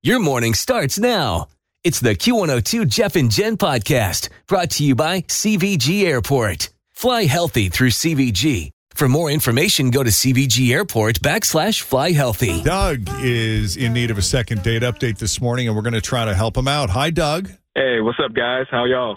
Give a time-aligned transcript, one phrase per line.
[0.00, 1.48] Your morning starts now.
[1.82, 6.68] It's the Q102 Jeff and Jen podcast brought to you by CVG Airport.
[6.94, 8.70] Fly healthy through CVG.
[8.94, 12.62] For more information, go to CVG Airport backslash fly healthy.
[12.62, 16.00] Doug is in need of a second date update this morning, and we're going to
[16.00, 16.90] try to help him out.
[16.90, 17.50] Hi, Doug.
[17.74, 18.66] Hey, what's up, guys?
[18.70, 19.16] How y'all?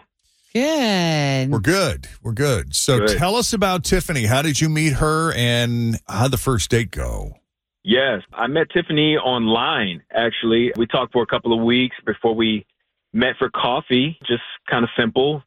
[0.51, 1.51] Good.
[1.51, 2.07] We're good.
[2.23, 2.75] We're good.
[2.75, 3.19] So Good.
[3.19, 4.25] tell us about Tiffany.
[4.25, 7.35] How did you meet her, and how'd the first date go?
[7.83, 10.71] Yes, I met Tiffany online, actually.
[10.77, 12.65] We talked for a couple of weeks before we
[13.13, 15.43] met for coffee, just kind of simple.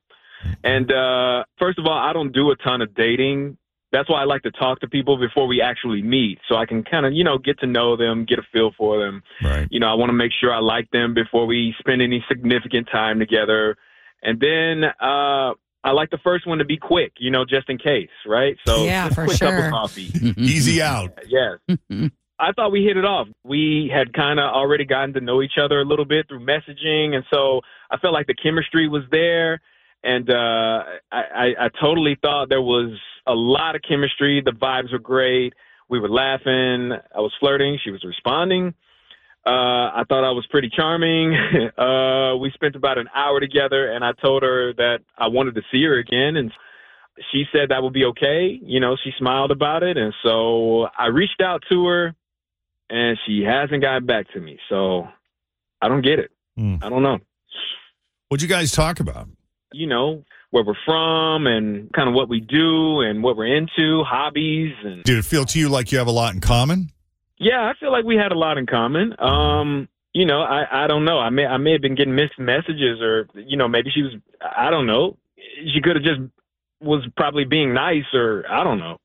[0.62, 3.56] And uh, first of all, I don't do a ton of dating.
[3.92, 6.82] That's why I like to talk to people before we actually meet so I can
[6.82, 9.22] kind of, you know, get to know them, get a feel for them.
[9.42, 9.68] Right.
[9.70, 12.88] You know, I want to make sure I like them before we spend any significant
[12.90, 13.76] time together.
[14.22, 15.52] And then uh,
[15.84, 18.56] I like the first one to be quick, you know, just in case, right?
[18.66, 19.66] So Yeah, just for quick cup sure.
[19.66, 20.10] of coffee.
[20.36, 21.16] Easy out.
[21.28, 21.78] Yes.
[22.38, 23.28] I thought we hit it off.
[23.44, 27.14] We had kind of already gotten to know each other a little bit through messaging,
[27.14, 29.60] and so I felt like the chemistry was there.
[30.02, 34.42] And uh, I, I, I totally thought there was a lot of chemistry.
[34.44, 35.54] The vibes were great.
[35.88, 36.92] We were laughing.
[37.14, 37.78] I was flirting.
[37.82, 38.74] She was responding.
[39.46, 41.34] Uh, I thought I was pretty charming.
[41.78, 45.62] uh, we spent about an hour together, and I told her that I wanted to
[45.70, 46.50] see her again, and
[47.30, 48.58] she said that would be okay.
[48.62, 52.14] You know, she smiled about it, and so I reached out to her,
[52.90, 54.58] and she hasn't gotten back to me.
[54.68, 55.08] So
[55.80, 56.30] I don't get it.
[56.56, 56.76] Hmm.
[56.82, 57.18] I don't know.
[58.28, 59.28] What'd you guys talk about?
[59.72, 64.04] You know where we're from and kind of what we do and what we're into,
[64.04, 66.90] hobbies, and Did it feel to you like you have a lot in common?
[67.38, 69.14] yeah, I feel like we had a lot in common.
[69.20, 71.18] Um, you know, I I don't know.
[71.18, 74.12] I may I may have been getting missed messages, or you know, maybe she was.
[74.40, 75.16] I don't know.
[75.74, 76.20] She could have just
[76.80, 78.98] was probably being nice, or I don't know.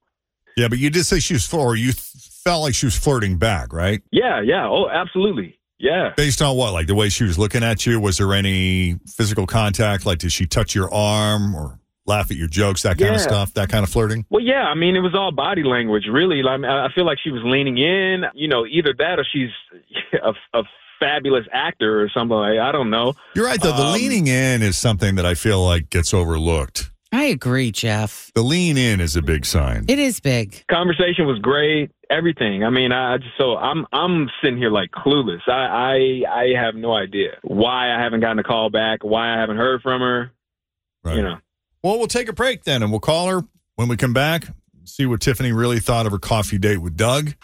[0.55, 1.75] Yeah, but you did say she was four.
[1.75, 4.01] you th- felt like she was flirting back, right?
[4.11, 4.67] Yeah, yeah.
[4.67, 5.57] Oh, absolutely.
[5.77, 6.13] Yeah.
[6.17, 6.73] Based on what?
[6.73, 7.99] Like the way she was looking at you?
[7.99, 10.05] Was there any physical contact?
[10.05, 12.83] Like, did she touch your arm or laugh at your jokes?
[12.83, 13.53] That kind of stuff?
[13.53, 14.25] That kind of flirting?
[14.29, 14.63] Well, yeah.
[14.63, 16.41] I mean, it was all body language, really.
[16.43, 18.23] Like, I I feel like she was leaning in.
[18.33, 19.51] You know, either that or she's
[20.21, 20.63] a, a
[20.99, 22.35] fabulous actor or something.
[22.35, 23.13] Like, I don't know.
[23.33, 23.71] You're right, though.
[23.71, 26.91] The Um, leaning in is something that I feel like gets overlooked.
[27.13, 28.31] I agree, Jeff.
[28.35, 29.85] The lean in is a big sign.
[29.87, 30.63] It is big.
[30.69, 31.89] Conversation was great.
[32.09, 32.63] Everything.
[32.63, 35.47] I mean, I just so I'm I'm sitting here like clueless.
[35.47, 39.03] I I I have no idea why I haven't gotten a call back.
[39.03, 40.31] Why I haven't heard from her.
[41.03, 41.17] Right.
[41.17, 41.37] You know.
[41.83, 43.41] Well, we'll take a break then and we'll call her
[43.75, 44.47] when we come back,
[44.83, 47.35] see what Tiffany really thought of her coffee date with Doug,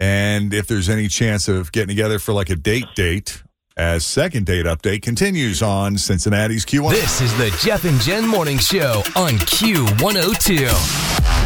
[0.00, 3.44] and if there's any chance of getting together for like a date date
[3.76, 6.90] as second date update continues on Cincinnati's Q1.
[6.90, 11.45] This is the Jeff and Jen morning show on Q102.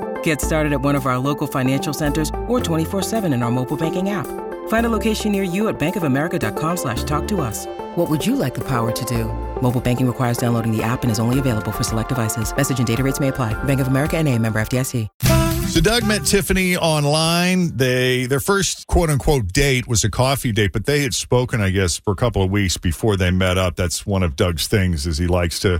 [0.23, 4.09] Get started at one of our local financial centers or 24-7 in our mobile banking
[4.09, 4.27] app.
[4.67, 7.65] Find a location near you at bankofamerica.com slash talk to us.
[7.95, 9.25] What would you like the power to do?
[9.61, 12.55] Mobile banking requires downloading the app and is only available for select devices.
[12.55, 13.53] Message and data rates may apply.
[13.63, 15.07] Bank of America and a member FDIC.
[15.71, 17.77] So Doug met Tiffany online.
[17.77, 21.69] They their first quote unquote date was a coffee date, but they had spoken, I
[21.69, 23.77] guess, for a couple of weeks before they met up.
[23.77, 25.79] That's one of Doug's things is he likes to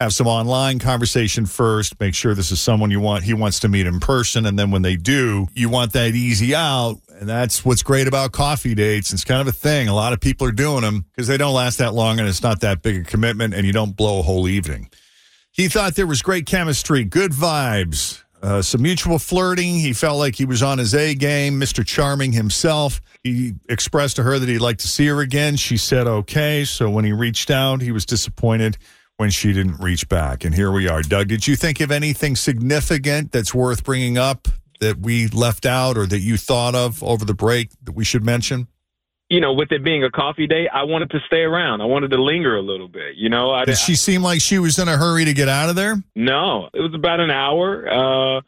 [0.00, 1.98] have some online conversation first.
[1.98, 4.46] Make sure this is someone you want, he wants to meet in person.
[4.46, 7.00] And then when they do, you want that easy out.
[7.18, 9.12] And that's what's great about coffee dates.
[9.12, 9.88] It's kind of a thing.
[9.88, 12.44] A lot of people are doing them because they don't last that long and it's
[12.44, 14.88] not that big a commitment and you don't blow a whole evening.
[15.50, 19.80] He thought there was great chemistry, good vibes, uh, some mutual flirting.
[19.80, 21.84] He felt like he was on his A game, Mr.
[21.84, 23.00] Charming himself.
[23.24, 25.56] He expressed to her that he'd like to see her again.
[25.56, 26.64] She said okay.
[26.64, 28.78] So when he reached out, he was disappointed
[29.18, 30.44] when she didn't reach back.
[30.44, 31.02] And here we are.
[31.02, 34.48] Doug, did you think of anything significant that's worth bringing up
[34.80, 38.24] that we left out or that you thought of over the break that we should
[38.24, 38.68] mention?
[39.28, 41.82] You know, with it being a coffee date, I wanted to stay around.
[41.82, 43.16] I wanted to linger a little bit.
[43.16, 45.68] You know, I, Did she seem like she was in a hurry to get out
[45.68, 45.96] of there?
[46.14, 47.88] No, it was about an hour.
[47.88, 48.40] Uh,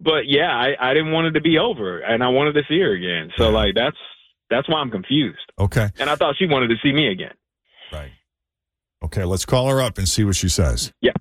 [0.00, 2.80] but yeah, I, I didn't want it to be over, and I wanted to see
[2.80, 3.30] her again.
[3.38, 3.96] So like that's
[4.50, 5.52] that's why I'm confused.
[5.58, 5.88] Okay.
[5.98, 7.34] And I thought she wanted to see me again.
[7.92, 8.10] Right.
[9.02, 10.92] Okay, let's call her up and see what she says.
[11.00, 11.12] Yeah.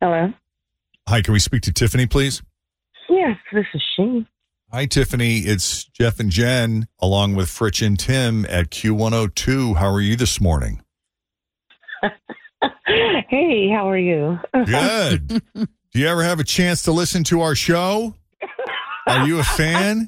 [0.00, 0.32] Hello.
[1.08, 2.42] Hi, can we speak to Tiffany, please?
[3.08, 4.26] Yes, this is she.
[4.70, 5.38] Hi, Tiffany.
[5.38, 9.76] It's Jeff and Jen along with Fritch and Tim at Q102.
[9.76, 10.83] How are you this morning?
[13.28, 14.38] Hey, how are you?
[14.66, 15.42] Good.
[15.54, 18.14] Do you ever have a chance to listen to our show?
[19.06, 20.06] Are you a fan?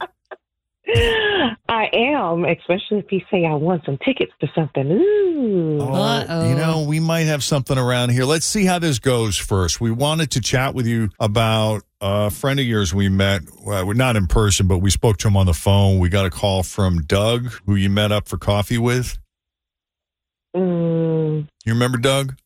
[1.69, 4.91] I am, especially if you say I want some tickets to something.
[4.91, 5.79] Ooh.
[5.81, 8.25] Oh, you know, we might have something around here.
[8.25, 9.81] Let's see how this goes first.
[9.81, 13.43] We wanted to chat with you about a friend of yours we met.
[13.65, 15.99] Well, we're not in person, but we spoke to him on the phone.
[15.99, 19.19] We got a call from Doug, who you met up for coffee with.
[20.55, 22.37] Mm, You remember Doug?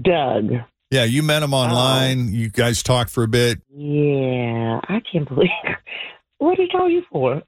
[0.00, 0.50] Doug.
[0.90, 2.32] Yeah, you met him online.
[2.32, 3.60] You guys talked for a bit.
[3.74, 5.48] Yeah, I can't believe.
[6.38, 7.34] What did he call you for?
[7.36, 7.42] Well,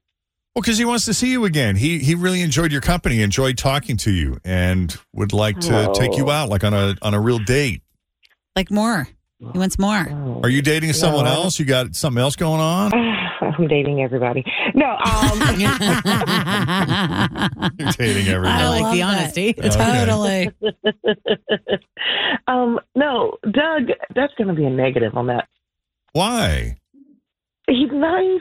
[0.62, 1.76] because he wants to see you again.
[1.76, 5.92] He he really enjoyed your company, enjoyed talking to you, and would like to Oh.
[5.92, 7.82] take you out, like on a on a real date.
[8.54, 9.06] Like more.
[9.52, 10.06] He wants more.
[10.08, 10.40] Oh.
[10.42, 11.32] Are you dating someone No.
[11.32, 11.58] else?
[11.58, 12.92] You got something else going on?
[13.42, 14.42] I'm dating everybody.
[14.74, 15.40] No, um,
[17.78, 18.62] You're dating everybody.
[18.62, 19.54] I like love the honesty.
[19.58, 19.68] Okay.
[19.68, 20.50] Totally.
[22.46, 23.90] Um, no, Doug.
[24.14, 25.48] That's going to be a negative on that.
[26.12, 26.76] Why?
[27.68, 28.40] he's nice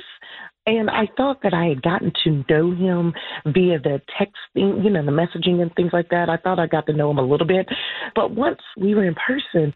[0.67, 3.13] and i thought that i had gotten to know him
[3.45, 6.85] via the texting you know the messaging and things like that i thought i got
[6.85, 7.67] to know him a little bit
[8.15, 9.73] but once we were in person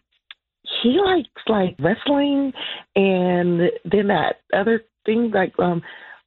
[0.82, 2.52] he likes like wrestling
[2.94, 5.82] and then that other thing like um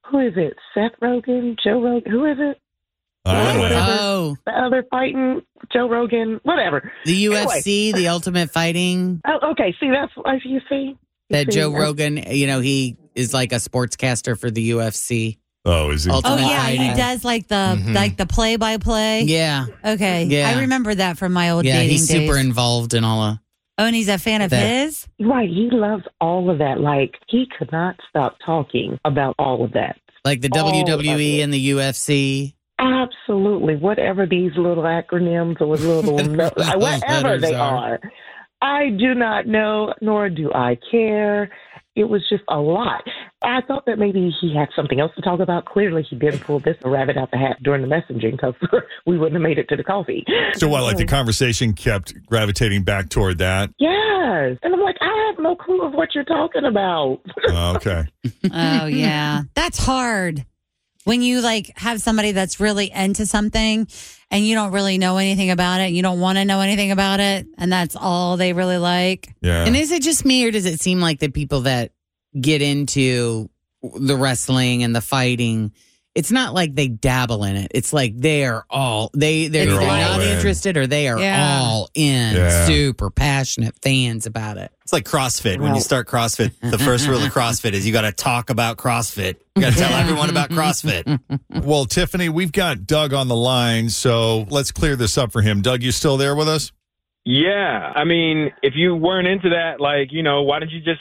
[0.09, 2.59] who is it seth rogen joe rogan who is it
[3.25, 3.61] I don't know.
[3.61, 3.97] Whatever.
[3.99, 5.41] Oh, the other fighting
[5.71, 7.45] joe rogan whatever the Anyway.
[7.45, 9.21] UFC, the Ultimate Fighting.
[9.25, 10.97] oh, okay see that's what you see You
[11.29, 15.37] That see, Joe Rogan, you know, he is like a sportscaster for the UFC.
[15.65, 16.11] Oh, is he?
[16.11, 16.81] Ultimate Oh yeah, Fighting.
[16.81, 17.95] he does like the Mhm.
[17.95, 19.21] like the play by play.
[19.21, 20.25] Yeah, Okay.
[20.25, 20.49] Yeah.
[20.53, 22.45] I remember that from my old yeah, dating he's super days.
[22.45, 23.37] involved in all of.
[23.77, 25.07] oh, and he's a fan of That- his.
[25.21, 25.49] Right.
[25.49, 26.81] He loves all of that.
[26.81, 29.95] Like, he could not stop talking about all of that.
[30.25, 32.53] Like the All WWE and the UFC.
[32.79, 33.75] Absolutely.
[33.75, 36.15] Whatever these little acronyms or little,
[36.79, 37.93] whatever they are.
[37.93, 37.99] are.
[38.61, 41.51] I do not know, nor do I care.
[41.95, 43.03] It was just a lot.
[43.43, 45.65] I thought that maybe he had something else to talk about.
[45.65, 48.55] Clearly, he didn't pull this rabbit out the hat during the messaging because
[49.05, 50.25] we wouldn't have made it to the coffee.
[50.55, 50.83] So what?
[50.83, 53.69] Like the conversation kept gravitating back toward that.
[53.79, 54.57] Yes.
[54.63, 57.19] And I'm like, I have no clue of what you're talking about.
[57.49, 58.05] Oh, okay.
[58.55, 60.45] Oh yeah, that's hard.
[61.05, 63.87] When you like have somebody that's really into something
[64.31, 67.19] and you don't really know anything about it, you don't want to know anything about
[67.19, 69.33] it, and that's all they really like.
[69.41, 69.65] Yeah.
[69.65, 71.91] And is it just me, or does it seem like the people that
[72.39, 73.49] get into
[73.81, 75.73] the wrestling and the fighting?
[76.15, 77.71] It's not like they dabble in it.
[77.73, 80.27] It's like they are all they they're They're all not in.
[80.35, 81.59] interested or they are Yeah.
[81.61, 82.65] all in, Yeah.
[82.67, 84.71] super passionate fans about it.
[84.83, 85.59] It's like CrossFit.
[85.59, 88.77] When you start CrossFit, the first rule of CrossFit is you got to talk about
[88.77, 89.37] CrossFit.
[89.55, 91.19] You got to tell everyone about CrossFit.
[91.63, 95.61] Well, Tiffany, we've got Doug on the line, so let's clear this up for him.
[95.61, 96.71] Doug, you still there with us?
[97.25, 100.99] Yeah, I mean, if you weren't into that, like, you know, why didn't you just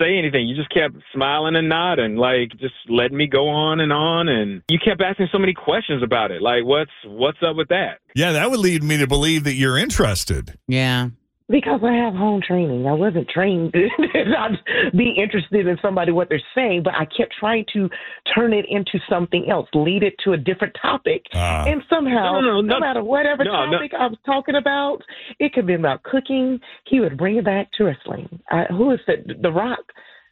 [0.00, 0.48] say anything?
[0.48, 4.62] You just kept smiling and nodding, like just letting me go on and on, and
[4.68, 6.42] you kept asking so many questions about it.
[6.42, 7.98] Like, what's what's up with that?
[8.14, 10.58] Yeah, that would lead me to believe that you're interested.
[10.66, 11.10] Yeah.
[11.50, 12.86] Because I have home training.
[12.86, 13.88] I wasn't trained to
[14.26, 14.52] not
[14.96, 17.88] be interested in somebody what they're saying, but I kept trying to
[18.34, 21.24] turn it into something else, lead it to a different topic.
[21.34, 21.64] Ah.
[21.66, 22.80] and somehow, No, no, no, no.
[22.80, 23.72] matter whatever No, no.
[23.72, 24.98] topic I was talking about,
[25.40, 26.60] it could be about cooking.
[26.86, 28.28] He would bring it back to wrestling.
[28.50, 29.42] I, who is it?
[29.42, 29.80] The Rock.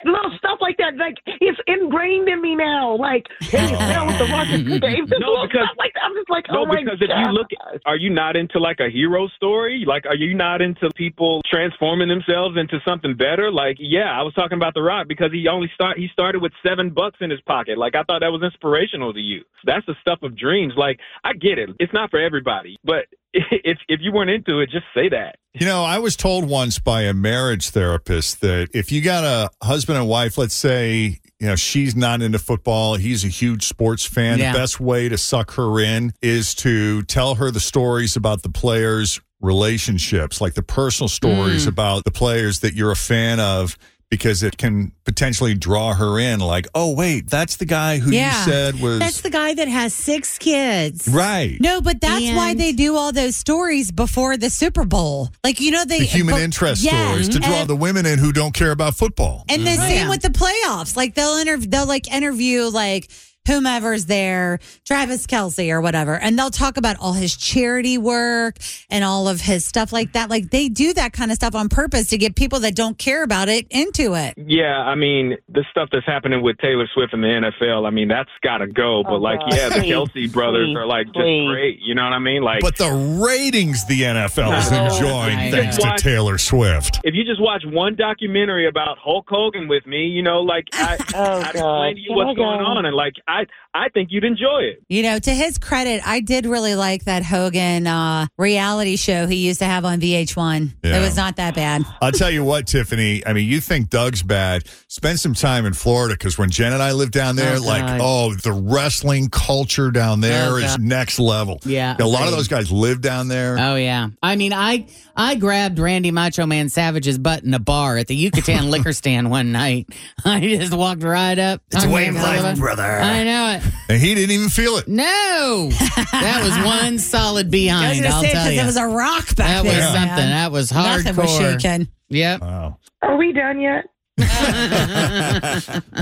[0.04, 2.96] Little stuff like that, like it's ingrained in me now.
[2.96, 5.02] Like, hey, now with the Rock is cooking.
[5.02, 6.02] It's just No, because- like that.
[6.04, 7.34] I'm just like, No, oh my because if you God.
[7.34, 7.48] look,
[7.84, 9.84] are you not into like a hero story?
[9.86, 13.50] Like, are you not into people transforming themselves into something better?
[13.50, 16.52] Like, yeah, I was talking about The Rock because he only start he started with
[16.64, 17.76] seven bucks in his pocket.
[17.76, 19.42] Like, I thought that was inspirational to you.
[19.64, 20.74] That's the stuff of dreams.
[20.76, 21.70] Like, I get it.
[21.80, 25.36] It's not for everybody, but if if you weren't into it, just say that.
[25.54, 29.50] You know, I was told once by a marriage therapist that if you got a
[29.66, 34.04] husband and wife, let's say, you know, she's not into football, he's a huge sports
[34.04, 34.52] fan, Yeah.
[34.52, 38.50] the best way to suck her in is to tell her the stories about the
[38.50, 41.68] players' relationships, like the personal stories Mm.
[41.68, 43.76] about the players that you're a fan of.
[44.10, 48.38] Because it can potentially draw her in, like, oh, wait, that's the guy who Yeah.
[48.38, 49.00] you said was.
[49.00, 51.06] That's the guy that has six kids.
[51.08, 51.60] right.
[51.60, 55.28] No, but that's why they do all those stories before the Super Bowl.
[55.44, 58.06] Like you know they the human but- interest Yeah, stories to draw and- the women
[58.06, 59.44] in who don't care about football.
[59.48, 60.08] And the Oh, same yeah.
[60.08, 60.96] with the playoffs.
[60.96, 63.10] Like they'll interview, they'll like interview like
[63.48, 68.56] whomever's there, Travis Kelce or whatever, and they'll talk about all his charity work
[68.90, 70.30] and all of his stuff like that.
[70.30, 73.22] Like they do that kind of stuff on purpose to get people that don't care
[73.24, 74.34] about it into it.
[74.36, 77.28] Yeah, I mean, the stuff that's happening with Taylor Swift and the
[77.60, 79.02] NFL, I mean, that's got to go.
[79.02, 79.54] But, Oh, like, God.
[79.54, 81.48] yeah, the Kelce brothers please, are, like, just please.
[81.48, 81.78] great.
[81.80, 82.42] You know what I mean?
[82.42, 82.90] Like, But the
[83.20, 87.00] ratings the NFL is enjoying I thanks to Taylor Swift.
[87.04, 90.98] if you just watch one documentary about Hulk Hogan with me, you know, like, I,
[91.14, 92.84] Oh, I explain to you what's going on.
[92.86, 93.37] And, like, I,
[93.74, 94.82] I think you'd enjoy it.
[94.88, 99.36] You know, to his credit, I did really like that Hogan uh, reality show he
[99.36, 100.74] used to have on VH1.
[100.82, 100.98] Yeah.
[100.98, 101.82] It was not that bad.
[102.02, 103.24] I'll tell you what, Tiffany.
[103.26, 104.64] I mean, you think Doug's bad.
[104.88, 108.00] Spend some time in Florida because when Jen and I lived down there, Oh, like,
[108.00, 111.60] oh, the wrestling culture down there Oh, is next level.
[111.64, 113.56] Yeah, a lot of those guys live down there.
[113.58, 114.08] Oh yeah.
[114.22, 118.16] I mean, I I grabbed Randy Macho Man Savage's butt in a bar at the
[118.16, 119.88] Yucatan liquor stand one night.
[120.24, 121.62] I just walked right up.
[121.70, 122.82] It's a way of life, brother.
[122.82, 123.62] I know it.
[123.88, 124.88] and he didn't even feel it.
[124.88, 128.06] No, that was one solid I was behind.
[128.06, 128.60] I'll say tell you.
[128.60, 129.92] it was a rock back that was then.
[129.92, 130.08] something.
[130.16, 130.30] man.
[130.30, 131.04] That was hardcore.
[131.04, 131.88] Nothing was shaking.
[132.08, 132.40] Yep.
[132.40, 132.78] Wow.
[133.02, 133.84] Are we done yet?
[134.18, 134.24] All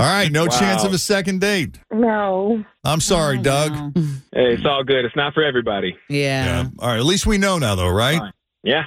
[0.03, 0.59] right, no Wow.
[0.59, 1.77] chance of a second date.
[1.91, 2.63] No.
[2.83, 3.71] I'm sorry, oh, Doug.
[3.71, 3.91] Wow.
[4.33, 5.05] Hey, it's all good.
[5.05, 5.95] It's not for everybody.
[6.09, 6.45] Yeah.
[6.45, 6.69] Yeah.
[6.79, 6.97] All right.
[6.97, 8.17] At least we know now, though, right?
[8.19, 8.33] Fine.
[8.63, 8.83] Yeah.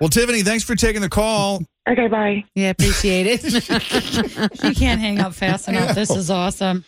[0.00, 1.62] Well, Tiffany, thanks for taking the call.
[1.88, 2.44] Okay, bye.
[2.54, 3.40] Yeah, appreciate it.
[4.62, 5.94] She can't hang up fast enough.
[5.94, 6.84] This is awesome.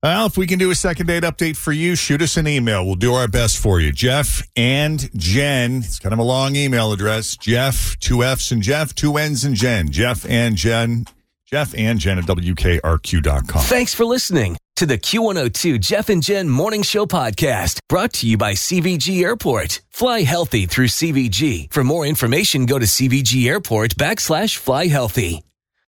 [0.00, 2.86] Well, if we can do a second date update for you, shoot us an email.
[2.86, 3.90] We'll do our best for you.
[3.90, 5.78] Jeff and Jen.
[5.78, 7.36] It's kind of a long email address.
[7.36, 9.90] Jeff, two F's and Jeff, two N's and Jen.
[9.90, 11.06] Jeff and Jen.
[11.46, 13.62] Jeff and Jen at WKRQ.com.
[13.62, 18.38] Thanks for listening to the Q102 Jeff and Jen Morning Show podcast brought to you
[18.38, 19.80] by CVG Airport.
[19.90, 21.72] Fly healthy through CVG.
[21.72, 25.42] For more information, go to CVG Airport backslash fly healthy.